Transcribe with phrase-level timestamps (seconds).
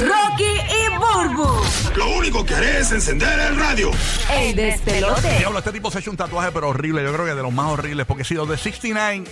[0.00, 1.48] Rocky y Burbu.
[1.96, 3.90] Lo único que haré es encender el radio.
[4.32, 5.38] El despelote.
[5.38, 7.02] Diablo, este tipo se ha hecho un tatuaje, pero horrible.
[7.02, 8.06] Yo creo que de los más horribles.
[8.06, 9.24] Porque si los de 69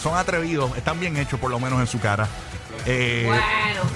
[0.00, 2.26] son atrevidos, están bien hechos, por lo menos en su cara.
[2.86, 3.30] Eh,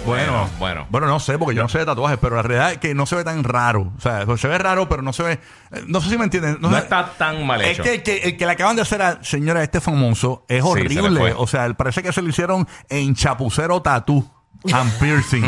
[0.07, 0.87] bueno, bueno.
[0.89, 3.05] bueno, no sé, porque yo no sé de tatuajes, pero la realidad es que no
[3.07, 3.93] se ve tan raro.
[3.97, 5.33] O sea, se ve raro, pero no se ve.
[5.73, 6.59] eh, No sé si me entienden.
[6.61, 7.83] No sé- está tan mal Es hecho.
[7.83, 10.71] que el, que el que le acaban de hacer a señora este famoso es Sí,
[10.73, 11.35] se le horrible.
[11.37, 14.27] O sea, parece que se lo hicieron en chapucero tatú.
[14.65, 15.47] And piercing.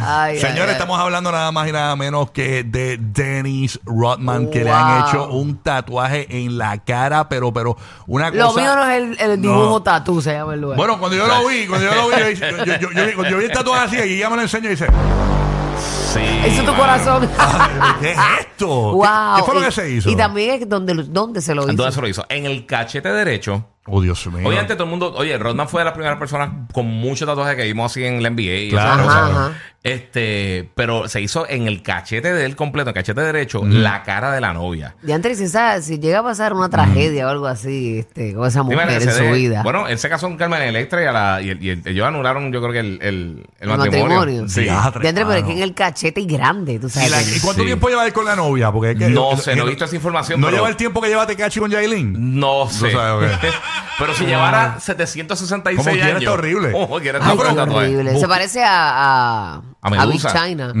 [0.00, 0.72] Ay, Señores, ay, ay.
[0.72, 5.28] estamos hablando nada más y nada menos que de Dennis Rodman, que le han hecho
[5.30, 8.42] un tatuaje en la cara, pero, pero una cosa.
[8.44, 9.82] Lo mío no es el, el dibujo No.
[9.82, 10.76] tatú, se llama el lugar.
[10.76, 13.30] Bueno, cuando yo lo vi, cuando yo lo vi, yo, yo, yo, yo- yo- cuando
[13.30, 14.86] yo vi el tatuaje así, y ya me lo enseño y dice,
[16.12, 17.28] Sí, Eso es tu corazón.
[18.00, 18.66] ¿qué es esto?
[18.66, 19.36] ¿Qué- wow.
[19.36, 20.08] ¿Qué, fue lo Y- que se hizo?
[20.10, 21.72] Y también es donde, donde se lo hizo.
[21.74, 22.24] ¿Dónde se lo hizo?
[22.28, 23.64] En el cachete derecho.
[23.90, 24.46] Oh, Dios mío.
[24.46, 27.64] Obviamente todo el mundo, oye, Rodman fue de las primeras personas con mucho tatuaje que
[27.64, 28.54] vimos así en la NBA.
[28.66, 29.02] y Claro.
[29.02, 29.30] esas cosas.
[29.30, 29.58] Ajá, ajá.
[29.84, 34.02] Este, pero se hizo en el cachete de él completo, en el cachete derecho, la
[34.02, 34.96] cara de la novia.
[35.06, 38.46] Y antes, si, esa- si llega a pasar una tragedia o algo así este, con
[38.48, 39.62] esa mujer Dime, en su de- vida.
[39.62, 42.06] Bueno, él se casó con Carmen Electra y, a la, y, el- y el- ellos
[42.06, 44.16] anularon, yo creo que el, el, el El matrimonio.
[44.18, 44.48] matrimonio.
[44.48, 44.62] Sí.
[44.62, 45.56] Diatre, De Andrés, pero es que mano.
[45.58, 47.10] en el cachete y grande, tú ¿Y, sabes.
[47.10, 47.66] la- y cuánto Sí.
[47.66, 48.72] tiempo lleva él con la novia?
[48.72, 51.00] Porque es que- No sé, no he visto esa información, ¿No pero- lleva el tiempo
[51.00, 52.38] que lleva Tecachi con Yailin?
[52.38, 52.90] No sé.
[52.90, 53.44] sabes, ok.
[53.98, 56.18] pero si llevara 766 Como quiera años.
[56.22, 56.72] está horrible.
[56.72, 57.76] Como quiera Ay, está qué horrible.
[58.00, 58.20] horrible.
[58.20, 60.32] Se parece a, a, A Big Medusa.
[60.44, 60.72] China.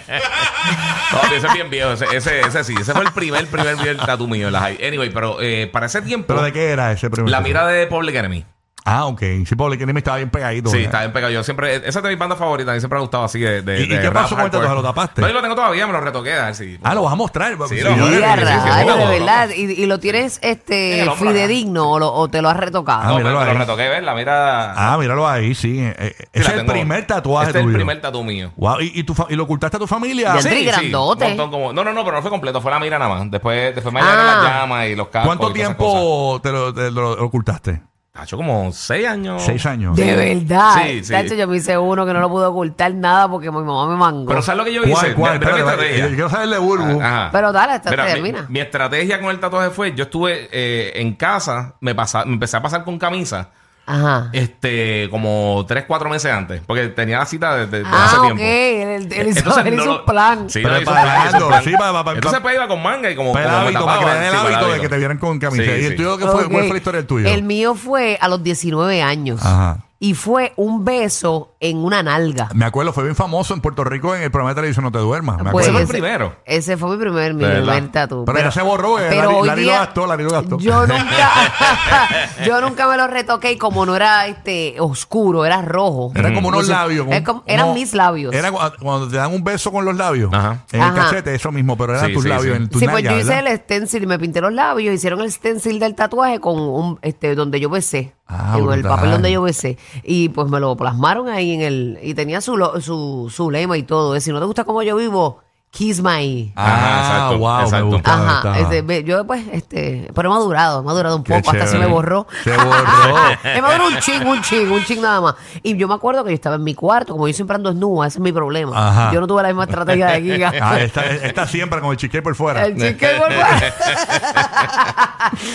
[1.12, 1.93] No, ese es bien viejo.
[1.93, 2.75] Ese, ese, ese sí.
[2.81, 4.79] Ese fue el primer, primer, primer tatu mío en la high.
[4.85, 6.27] Anyway, pero eh, para ese tiempo.
[6.27, 8.45] ¿Pero de qué era ese primer La mira de Public Enemy.
[8.89, 9.21] Ah, ok.
[9.45, 10.71] Sí, Public Enemy estaba bien pegadito.
[10.71, 10.83] Sí, ¿eh?
[10.85, 11.33] está bien pegado.
[11.33, 11.75] Yo siempre.
[11.75, 12.71] Esa es de mis bandas favoritas.
[12.71, 13.61] A mí siempre me ha gustado así de.
[13.63, 14.63] de ¿Y- de qué rap pasó con el hardcore.
[14.69, 14.75] tatuaje?
[14.77, 15.21] ¿Lo tapaste?
[15.23, 16.35] No, yo lo tengo todavía, me lo retoqué.
[16.35, 16.79] A ver si.
[16.85, 17.53] Ah, lo vas a mostrar.
[17.69, 19.49] Sí, Sí, lo voy a de no, verdad.
[19.56, 23.03] Y, y lo tienes este no, para fidedigno o, lo- o te lo has retocado.
[23.03, 24.03] No, me, míralo me lo retoqué, ¿ves?
[24.05, 24.73] La mira.
[24.77, 25.81] Ah, míralo ahí, sí.
[25.81, 26.73] Eh, eh, Sí, es el tengo.
[26.73, 28.53] primer tatuaje Este es el primer tatu mío.
[28.56, 28.81] Wow.
[28.82, 30.41] ¿Y, y, tu fa- ¿Y lo ocultaste a tu familia?
[30.41, 31.25] Sí, sí, grandote.
[31.25, 33.31] un montón como- no, no, no, pero no fue completo, fue la mira nada más.
[33.32, 34.41] Después, después me llegaron Ah.
[34.44, 35.27] las llamas y los cascos.
[35.37, 37.81] ¿Cuánto tiempo te te lo ocultaste?
[38.19, 39.43] Ha hecho como seis años.
[39.43, 39.97] Seis años.
[39.97, 40.83] De verdad.
[40.83, 41.13] Sí, sí.
[41.13, 43.97] Tacho, yo me hice uno que no lo pude ocultar nada porque mi mamá me
[43.97, 44.27] mangó.
[44.27, 45.15] Pero ¿sabes lo que yo ¿Cuál, hice?
[45.15, 45.41] cuál?
[45.41, 47.01] Yo quiero saber de Burbu.
[47.01, 47.29] Ajá.
[47.31, 48.47] Pero dale, hasta Mira, mi- termina.
[48.49, 52.57] Mi, estrategia con el tatuaje fue, yo estuve eh, en casa, me, pasa, me empecé
[52.57, 53.51] a pasar con camisa,
[53.87, 54.31] Ajá.
[54.33, 56.61] este, como tres, cuatro meses antes.
[56.67, 58.25] Porque tenía la cita desde hace Ah, ok.
[58.25, 58.43] tiempo.
[58.43, 60.50] Él, él- él hizo, Entonces, él no hizo lo- un plan.
[60.50, 61.65] Sí, no, hizo un plan, hizo un Preparando, plan.
[61.65, 63.67] sí, para- para- para- Entonces pues iba con manga y como, Para el como me
[63.69, 65.73] hábito, para tapaba, crear el sí, para hábito de que te vieran con camiseta.
[65.77, 65.97] Sí, ¿Y el sí.
[65.97, 66.49] tuyo qué fue?
[66.49, 67.29] ¿Cuál fue la historia del tuyo?
[67.29, 69.41] El mío fue a los 19 años.
[69.44, 69.79] Ajá.
[69.98, 72.50] Y fue un beso en una nalga.
[72.54, 74.98] Me acuerdo, fue bien famoso en Puerto Rico en el programa de televisión No te
[74.98, 75.40] duermas.
[75.43, 76.02] Me Pues Ese fue el acuerdo.
[76.06, 76.37] primero.
[76.44, 77.72] Ese fue mi primer, mi De verdad.
[77.75, 78.25] primer tatu.
[78.26, 80.58] Pero ya se borró, porque pero hoy Lari lo día- gastó, Lari lo gastó.
[80.58, 81.31] Yo nunca,
[82.46, 86.12] yo nunca me lo retoqué y como no era este oscuro, era rojo.
[86.14, 87.04] Eran como unos Entonces, labios.
[87.04, 88.34] como- es como- eran mis labios.
[88.34, 90.31] Era cu- cuando te dan un beso con los labios.
[90.32, 90.64] Ajá.
[90.72, 91.04] En el Ajá.
[91.10, 92.62] cachete, eso mismo, pero eran Sí, tus sí, labios, sí.
[92.62, 93.52] en tu Sí, pues nalga, yo hice ¿verdad?
[93.52, 94.94] el stencil y me pinté los labios.
[94.94, 98.14] Hicieron el stencil del tatuaje con un, este, donde yo besé.
[98.28, 98.82] Ah, en el brutal.
[98.96, 99.78] papel donde yo besé.
[100.02, 101.99] Y pues me lo plasmaron ahí en el.
[102.02, 104.17] Y tenía su, lo- su, su lema y todo.
[104.17, 105.40] Es, si no te gusta cómo yo vivo,
[105.71, 106.53] kiss my.
[106.57, 107.87] Ah, Ajá, exacto, wow, exacto.
[107.87, 108.15] me gusta.
[108.39, 111.73] Ajá, este, yo pues, este, pero he madurado, he madurado un Qué poco, hasta se
[111.73, 111.87] chévere.
[111.89, 112.27] me borró.
[112.45, 113.17] Se borró.
[113.45, 115.35] he madurado un ching, un ching, un ching nada más.
[115.63, 118.07] Y yo me acuerdo que yo estaba en mi cuarto, como yo siempre ando desnuda,
[118.07, 118.89] ese es mi problema.
[118.89, 119.13] Ajá.
[119.13, 120.53] Yo no tuve la misma estrategia de Giga.
[120.63, 122.65] Ah, está, está siempre con el chique por fuera.
[122.65, 123.07] El chique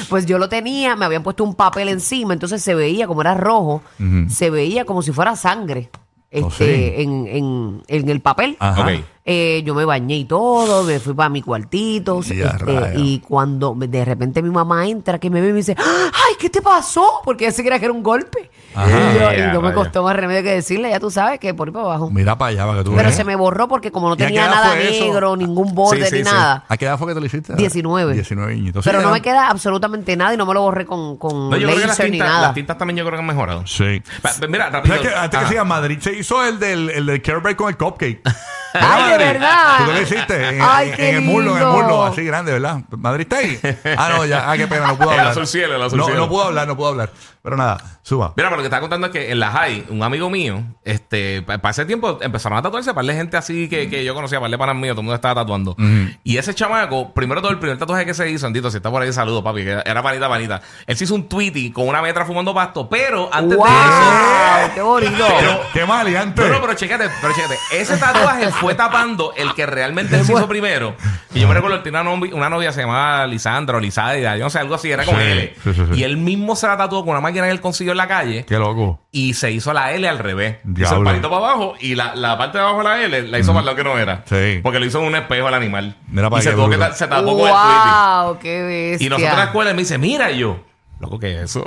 [0.09, 3.33] Pues yo lo tenía, me habían puesto un papel encima, entonces se veía como era
[3.33, 3.81] rojo,
[4.29, 5.89] se veía como si fuera sangre
[6.29, 6.93] este, Oh, sí.
[6.97, 8.55] en, en, en el papel.
[8.59, 8.81] Ajá.
[8.81, 8.89] Ok.
[9.23, 12.21] Eh, yo me bañé y todo, me fui para mi cuartito.
[12.23, 15.75] Ya, este, y cuando de repente mi mamá entra, que me ve y me dice,
[15.77, 17.21] ¡ay, qué te pasó!
[17.23, 18.49] Porque ella se creía que era un golpe.
[18.73, 18.89] Ajá.
[18.89, 21.53] Y, yo, y Ya, no me costó más remedio que decirle, ya tú sabes que
[21.53, 22.09] por ahí para abajo.
[22.09, 23.15] Mira para allá, para que tú Pero veas.
[23.15, 25.05] se me borró porque como no ¿Y a qué tenía edad nada fue eso?
[25.05, 26.31] negro, ningún borde Sí, sí, ni sí.
[26.31, 26.65] nada.
[26.67, 27.53] ¿A qué edad fue que te lo hiciste?
[27.55, 28.13] 19.
[28.13, 28.83] 19 añitos.
[28.83, 31.51] Sí, Pero no era- me queda absolutamente nada y no me lo borré con, con
[31.51, 32.41] No, yo creo que las laser ni tintas, nada.
[32.41, 33.67] las tintas también yo creo que han mejorado.
[33.67, 34.01] Sí.
[34.23, 34.95] Pa- Mira, rápido.
[34.95, 35.49] ¿Sabes que antes que Ajá.
[35.49, 38.21] siga Madrid se hizo el del, el del Care Bear con el cupcake?
[38.73, 39.77] ¡Ay, de verdad!
[39.85, 40.49] ¿Tú lo hiciste?
[40.49, 42.77] En, ¡Ay, en- qué en el muslo, en el muslo, así grande, ¿verdad?
[42.91, 43.59] ¿Madrid está ahí?
[43.97, 44.49] Ah, no, ya.
[44.49, 45.31] Ah, qué pena, no pudo El hablar.
[45.31, 46.19] azul cielo, el azul no, cielo.
[46.21, 47.11] no pudo hablar, no pudo hablar.
[47.43, 48.33] Pero nada, suba.
[48.35, 51.41] Mira, pero lo que estaba contando es que en la high, un amigo mío, este,
[51.41, 54.39] pa- para ese tiempo empezaron a tatuarse para de gente así que, que yo conocía,
[54.39, 55.75] para de panas míos, todo el mundo estaba tatuando.
[56.23, 59.01] Y ese chamaco, primero todo el primer tatuaje que se hizo, Andito, si está por
[59.01, 60.61] ahí, saludo, papi, que era panita, panita.
[60.87, 63.67] Él se hizo un tweety con una metra fumando pasto, pero antes ¡Wow!
[63.67, 64.73] de eso.
[64.75, 65.25] ¡Qué bonito!
[65.39, 66.41] Pero, qué maleante.
[66.41, 67.55] No, no, pero chécate, pero chécate.
[67.71, 70.95] Ese tatuaje fue tapando el que realmente él se hizo primero.
[71.33, 74.35] Y yo me recuerdo, él tenía una novia, una novia se llamaba Lisandra o Lisaida,
[74.37, 75.53] yo no sé, algo así, era con Sí, L.
[75.63, 75.99] sí, sí, sí.
[75.99, 78.45] Y él mismo se la tatuó con una máquina que él consiguió en la calle
[78.45, 78.99] Qué loco.
[79.11, 80.57] y se hizo la L al revés.
[80.63, 80.97] Hizo Diablo.
[80.99, 83.49] el palito para abajo y la, la parte de abajo de la L la hizo
[83.53, 84.23] para el lado que no era.
[84.25, 84.59] Sí.
[84.63, 85.95] Porque lo hizo en un espejo al animal.
[86.09, 87.53] Mira para y se, tuvo que se tapó con el.
[87.53, 88.39] ¡Wow!
[88.39, 89.05] ¡Qué bestia!
[89.05, 90.59] Y nosotros en la escuela me dice, mira yo.
[91.01, 91.65] Loco, ¿qué es eso?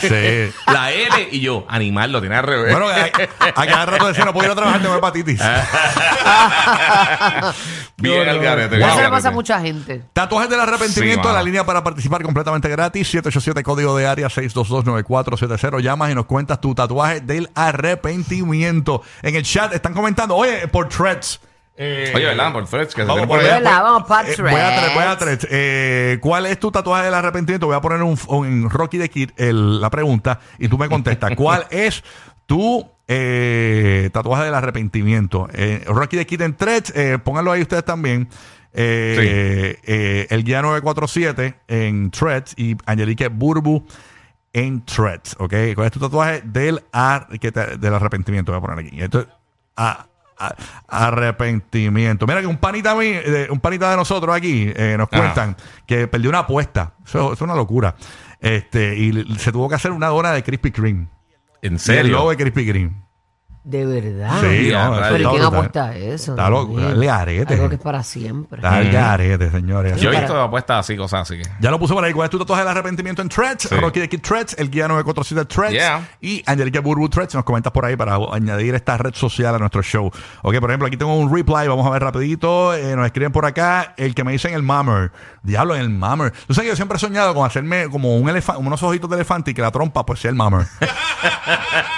[0.00, 0.50] Sí.
[0.72, 2.72] la L y yo, animal, lo tiene al revés.
[2.72, 3.04] Bueno, a,
[3.60, 5.38] a cada rato decía, no puedo ir a trabajar, tengo hepatitis.
[7.98, 8.76] bien al garete.
[8.78, 10.02] Eso le pasa a mucha gente.
[10.12, 11.44] Tatuajes del arrepentimiento Sí, a la mano.
[11.46, 13.08] línea para participar completamente gratis.
[13.08, 15.80] 787 código de área 6229470.
[15.80, 19.02] Llamas y nos cuentas tu tatuaje del arrepentimiento.
[19.22, 21.40] En el chat están comentando, oye, por threads.
[21.76, 22.52] Eh, Oye, ¿verdad?
[22.52, 23.82] Por Threads, que se Vamos tiene por allá.
[23.82, 24.94] Vamos pa' Eh, voy a threads.
[24.94, 25.46] voy a threads.
[25.50, 27.66] Eh, ¿Cuál es tu tatuaje del arrepentimiento?
[27.66, 31.32] Voy a poner un, un Rocky de Kid el- la pregunta y tú me contestas.
[31.36, 32.04] ¿Cuál es
[32.46, 35.48] tu eh, tatuaje del arrepentimiento?
[35.54, 38.28] Eh, Rocky de Kid en threads, eh, pónganlo ahí ustedes también.
[38.74, 43.86] Eh, eh, el guía 947 en threads y Angelique Burbu
[44.52, 45.36] en threads.
[45.38, 45.54] ¿Ok?
[45.74, 48.52] ¿Cuál es tu tatuaje del, ar- que te- del arrepentimiento?
[48.52, 49.00] Voy a poner aquí.
[49.00, 49.26] Esto,
[49.76, 50.06] ah,
[50.88, 52.26] arrepentimiento.
[52.26, 55.56] Mira que un panita, mí- de, un panita de nosotros aquí eh, nos cuentan
[55.86, 56.94] que perdió una apuesta.
[57.04, 57.94] Eso, eso es una locura.
[58.40, 61.06] Este, y se tuvo que hacer una dona de Krispy Kreme.
[61.62, 62.12] ¿En Y el serio?
[62.16, 62.92] logo de Krispy Kreme.
[63.64, 64.40] De verdad.
[64.40, 65.44] Sí, no, Pero ¿y está quién brutal.
[65.46, 66.32] apuesta a eso?
[66.32, 67.54] Está loco, Dios dale arete.
[67.54, 68.58] Algo que es para siempre.
[68.58, 70.00] Está al garete, señores.
[70.00, 71.40] Yo he visto apuestas así, cosas así.
[71.40, 72.12] que- Ya lo puso por ahí.
[72.12, 73.68] ¿Cuál es tu tatuaje del arrepentimiento en Threads?
[73.68, 73.76] Sí.
[73.76, 76.08] Rocky de Kid Threads, el guía 947 Threads Yeah.
[76.20, 77.36] y Angelique Burbu Threads.
[77.36, 80.06] Nos comentas por ahí para añadir esta red social a nuestro show.
[80.42, 81.68] Ok, por ejemplo, aquí tengo un reply.
[81.68, 82.74] Vamos a ver rapidito.
[82.74, 85.12] Eh, nos escriben por acá el que me dicen el mummer.
[85.44, 86.32] Diablo, el mummer.
[86.48, 89.14] Tú sabes que yo siempre he soñado con hacerme como un elefante, unos ojitos de
[89.16, 90.66] elefante y que la trompa pues sea el mummer.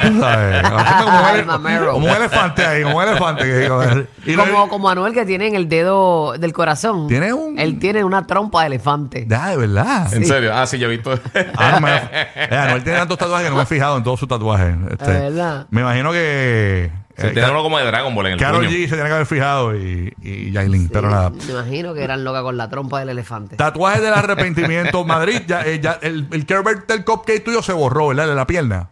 [0.03, 3.43] Tú sabes, hacerme como, un El como un elefante ahí, como un elefante.
[3.45, 7.09] que- y Como, como Anuel que tiene en el dedo del corazón.
[7.09, 9.27] Tiene un- Él tiene una trompa de elefante.
[9.35, 10.13] Ah, de verdad.
[10.15, 10.53] ¿En serio?
[10.55, 11.19] Ah, sí, yo he visto.
[11.57, 14.19] Ah, no me, eh, Anuel tiene tantos tatuajes que no me he fijado en todos
[14.21, 14.75] sus tatuajes.
[14.91, 15.67] Este, ¿De verdad?
[15.71, 16.91] Me imagino que.
[17.17, 18.77] Se eh, tiene uno como de Dragon Ball en el Karol puño.
[18.77, 21.31] G se tiene que haber fijado y, y Yailin, pero nada.
[21.31, 23.55] Me imagino que eran locas con la trompa del elefante.
[23.55, 25.05] Tatuajes del arrepentimiento.
[25.05, 28.27] Madrid, ya, eh, ya el, el Kerber del cupcake tuyo se borró, ¿verdad?
[28.27, 28.91] De la pierna.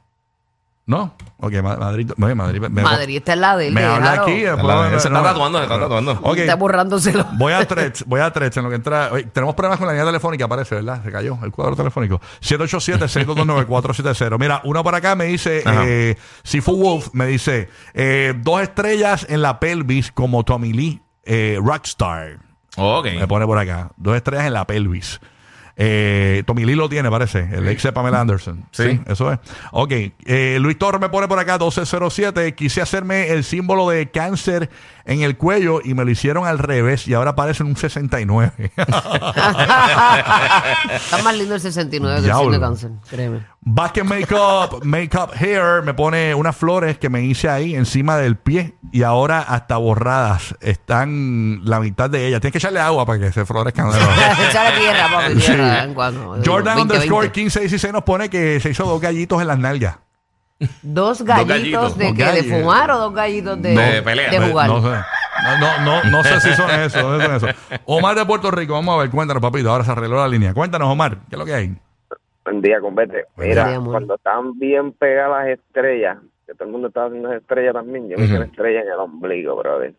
[0.84, 1.14] ¿No?
[1.38, 2.10] Ok, Ma- Madrid.
[2.20, 2.60] oye, Madrid.
[2.60, 3.74] me- Madrid está en la de él.
[3.74, 4.22] Me habla déjalo.
[4.22, 4.32] aquí.
[4.40, 5.22] Se está- se está no.
[5.22, 6.12] tatuando, se está tatuando.
[6.22, 6.36] Ok.
[6.38, 7.24] Está borrándoselo.
[7.34, 9.10] Voy a Threads, voy a Threads en lo que entra.
[9.12, 11.02] oye, tenemos problemas con la línea telefónica, parece, ¿verdad?
[11.04, 12.20] Se cayó el cuadro telefónico.
[12.40, 14.38] 787-622-9470.
[14.38, 15.82] Mira, uno por acá me dice, Ajá.
[15.86, 21.58] eh, Sifu Wolf me dice, eh, dos estrellas en la pelvis como Tommy Lee, eh,
[21.62, 22.38] Rockstar.
[22.76, 23.06] Ok.
[23.18, 23.90] Me pone por acá.
[23.96, 25.20] Dos estrellas en la pelvis.
[25.76, 27.48] Eh, Tommy Lee lo tiene, parece.
[27.52, 28.66] El ex de Pamela Anderson.
[28.70, 29.00] Sí.
[29.06, 29.38] eso es.
[29.72, 29.92] Ok.
[30.24, 32.54] Eh, Luis Torres me pone por acá 1207.
[32.54, 34.70] Quise hacerme el símbolo de cáncer
[35.04, 38.52] en el cuello y me lo hicieron al revés y ahora parece un 69.
[38.76, 38.76] Está
[41.22, 43.51] más lindo el 69 que el de cáncer, créeme.
[43.64, 48.74] Basket Makeup, Makeup Hair me pone unas flores que me hice ahí encima del pie
[48.90, 50.56] y ahora hasta borradas.
[50.60, 52.40] Están la mitad de ellas.
[52.40, 53.88] Tienes que echarle agua para que se florezcan.
[54.48, 55.46] Echarle tierra, papi, Sí.
[55.46, 56.36] tierra de vez en cuando.
[56.44, 57.40] Jordan 20, underscore 20.
[57.40, 59.96] 1516 nos pone que se hizo dos gallitos en las nalgas.
[60.82, 61.98] Dos gallitos, gallitos.
[61.98, 64.30] de Dos fumar o dos gallitos de, De pelea.
[64.30, 64.68] de jugar.
[64.68, 64.98] No sé.
[65.44, 67.46] No, no, no, no sé si son eso, no son eso.
[67.86, 69.70] Omar de Puerto Rico, vamos a ver, cuéntanos, papito.
[69.70, 70.52] Ahora se arregló la línea.
[70.54, 71.74] Cuéntanos, Omar, ¿qué es lo que hay?
[72.44, 73.26] Buen día, compete.
[73.36, 77.74] Mira, día, cuando estaban bien pegadas las estrellas, que todo el mundo estaba haciendo estrellas
[77.74, 79.94] también, yo me hice una estrella en el ombligo, brother.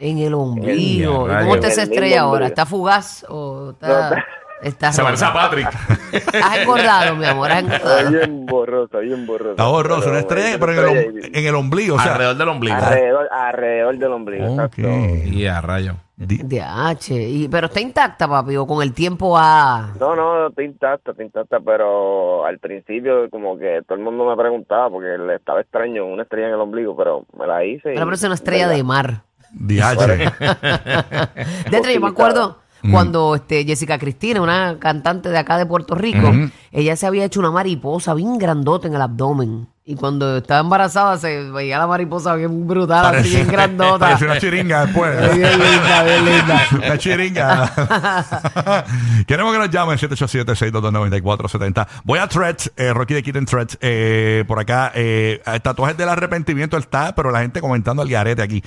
[0.00, 1.26] En el ombligo.
[1.26, 2.46] En ¿Y el- cómo está esa el estrella ahora?
[2.46, 4.24] ¿Está fugaz o está, está
[4.62, 5.32] Se parece a?
[5.32, 5.68] Patrick.
[6.42, 8.10] Has engordado, mi amor, has Está engordado.
[8.10, 9.50] bien borrosa, bien borrosa.
[9.50, 12.12] Está borroso, una estrella, pero en el, om- en el ombligo, o sea.
[12.12, 12.76] Alrededor del ombligo.
[12.76, 14.50] alrededor, alrededor del ombligo, Ok.
[14.78, 14.88] exacto.
[15.26, 15.94] Y a rayo.
[16.16, 17.10] Di- DH.
[17.14, 19.92] Y, pero está intacta, papi, o con el tiempo ha...
[20.00, 24.36] No, no, está intacta, está intacta, pero al principio como que todo el mundo me
[24.36, 27.92] preguntaba porque le estaba extraño una estrella en el ombligo, pero me la hice.
[27.92, 29.22] y- Pero parece una estrella de mar.
[29.52, 29.96] DH.
[31.70, 32.58] De hecho, yo me acuerdo
[32.90, 36.30] cuando este, Jessica Cristina, una cantante de acá de Puerto Rico,
[36.72, 39.68] ella se había hecho una mariposa bien grandota en el abdomen.
[39.90, 43.98] Y cuando estaba embarazada se veía la mariposa bien brutal, así bien grandota.
[43.98, 45.18] Parece una chiringa después.
[45.34, 46.66] Bien linda, bien linda.
[46.72, 48.84] Una chiringa.
[49.26, 51.86] Queremos que nos llamen 787-622-9470.
[52.04, 53.78] Voy a Threads, eh, Rocky de Kitten Threads.
[53.80, 58.62] eh, por acá, eh, tatuajes del arrepentimiento está, pero la gente comentando al garete aquí.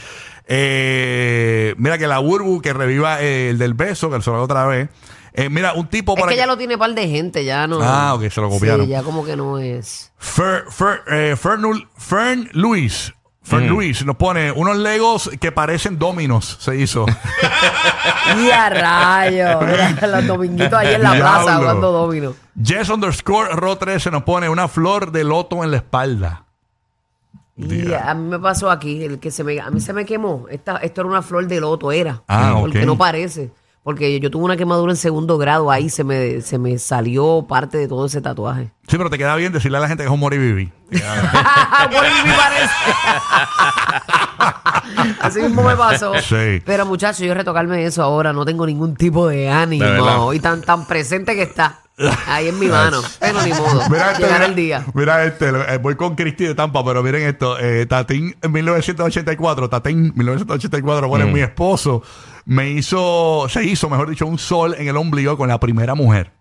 [0.48, 4.90] Eh, mira que la Burbu que reviva el del beso, que lo otra vez.
[5.34, 7.80] Eh, mira, un tipo Es por que ya lo tiene par de gente, ya no.
[7.82, 8.86] Ah, ok, se lo copiaron.
[8.86, 10.12] Sí, ya como que no es.
[10.18, 13.14] Fer, Fer, eh, Fernul- Fern Luis.
[13.44, 16.58] Fern Luis nos pone unos legos que parecen dominos.
[16.60, 17.06] Se hizo.
[18.38, 19.60] Y a rayo.
[20.08, 21.60] Los dominguitos ahí en la plaza Diablo.
[21.60, 22.36] jugando domino.
[22.64, 26.46] Jess underscore Ro 13 nos pone una flor de loto en la espalda.
[27.58, 30.46] Y a mí me pasó aquí, el que se me, a mí se me quemó.
[30.50, 32.24] Esta, esto era una flor de loto, era.
[32.28, 32.86] Ah, Porque ok.
[32.86, 33.52] no parece.
[33.84, 37.80] Porque yo tuve una quemadura en segundo grado, ahí se me, se me salió parte
[37.80, 38.72] de todo ese tatuaje.
[38.88, 40.72] Sí, pero te queda bien decirle a la gente que es un moribibi.
[40.92, 42.74] Me parece.
[45.22, 46.14] Así mismo me pasó.
[46.22, 46.62] Sí.
[46.66, 49.86] Pero muchachos, yo retocarme eso ahora no tengo ningún tipo de De ánimo.
[49.86, 50.32] verdad.
[50.34, 51.80] y tan, tan presente que está.
[52.28, 53.00] Ahí en mi mano.
[53.20, 53.82] Pero ni modo.
[53.90, 54.86] Mira este, Llegar mira, el día.
[54.94, 59.70] mira este, eh, voy con Cristi de Tampa, pero miren esto, eh, Tatín en 1984,
[59.70, 61.34] Tatín 1984, bueno, Mm.
[61.34, 62.02] mi esposo
[62.46, 66.32] me hizo, se hizo, mejor dicho, un sol en el ombligo con la primera mujer.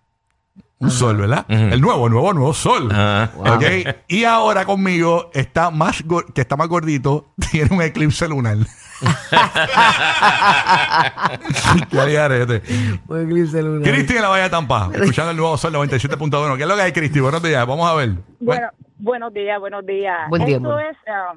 [0.79, 1.45] Un sol, ¿verdad?
[1.47, 2.89] El nuevo, el nuevo, nuevo sol.
[2.91, 3.31] Ajá.
[3.37, 3.63] ¿Ok?
[4.07, 6.03] Y ahora conmigo está más
[6.33, 8.57] que está más gordito, tiene un eclipse lunar.
[11.89, 12.63] Qué aligarete.
[13.07, 13.91] Un eclipse lunar.
[13.91, 16.57] Cristi en la Bahía de Tampa, escuchando el nuevo sol 97.1.
[16.57, 17.19] ¿Qué es lo que hay, Cristi?
[17.19, 18.13] Buenos días, vamos a ver.
[18.39, 20.27] Bueno, buenos días, buenos días.
[20.29, 21.35] Buen día, esto es, ah,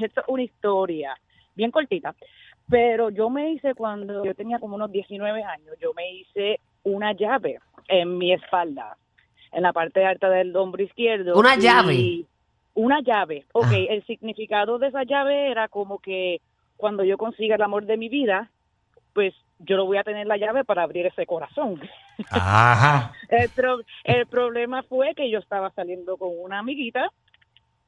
[0.00, 1.14] esto es una historia
[1.58, 2.14] bien cortita,
[2.70, 7.12] pero yo me hice cuando yo tenía como unos 19 años, yo me hice una
[7.12, 7.58] llave
[7.88, 8.96] en mi espalda,
[9.52, 11.38] en la parte alta del hombro izquierdo.
[11.38, 12.24] ¿Una llave?
[12.74, 13.44] Una llave.
[13.52, 13.76] Ok, Ah.
[13.90, 16.40] el significado de esa llave era como que
[16.76, 18.50] cuando yo consiga el amor de mi vida,
[19.14, 21.80] pues yo lo voy a tener la llave para abrir ese corazón.
[22.30, 23.12] Ajá.
[23.28, 27.10] El, pro- el problema fue que yo estaba saliendo con una amiguita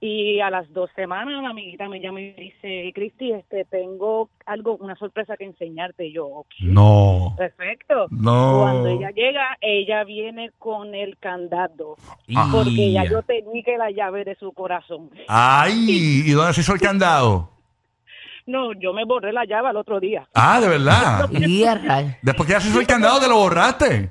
[0.00, 4.30] y a las dos semanas la amiguita me llama y me dice, Cristi, este, tengo
[4.46, 6.06] algo, una sorpresa que enseñarte.
[6.06, 7.34] Y yo, No.
[7.36, 8.06] perfecto.
[8.10, 8.60] No.
[8.62, 11.96] Cuando ella llega, ella viene con el candado,
[12.50, 15.10] porque ya yo tenía que la llave de su corazón.
[15.28, 15.72] Ay,
[16.26, 17.50] ¿y dónde se hizo el candado?
[18.46, 20.26] No, yo me borré la llave al otro día.
[20.34, 21.28] Ah, de verdad.
[22.22, 24.10] Después que ya se hizo el candado, te lo borraste.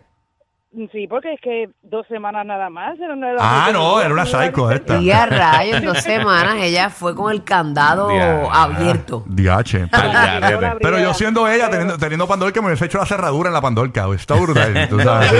[0.91, 2.97] Sí, porque es que dos semanas nada más.
[2.99, 4.97] Era una Ah, no, era una psycho esta.
[4.97, 5.25] Y a
[5.83, 8.07] dos semanas ella fue con el candado
[8.51, 9.23] abierto.
[9.25, 9.87] Diache.
[10.79, 14.05] Pero yo siendo ella, teniendo, teniendo pandorca, me hubiese hecho la cerradura en la pandorca.
[14.13, 15.31] Está brutal, tú sabes.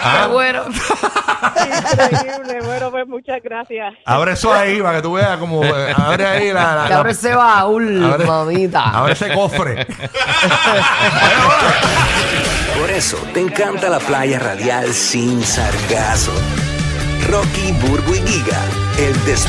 [0.00, 0.28] Ah.
[0.30, 0.62] Bueno.
[0.66, 2.60] Increíble.
[2.64, 3.94] Bueno, pues muchas gracias.
[4.04, 5.64] Abre eso ahí para que tú veas como.
[5.64, 6.74] eh, abre ahí la.
[6.76, 8.82] la- Que la- abre ese baúl, abre- mamita.
[8.90, 9.86] abre ese cofre.
[12.78, 16.32] Por eso te encanta la playa radial sin sargazo.
[17.28, 18.62] Rocky, Burbu y Giga,
[18.98, 19.46] el despelote.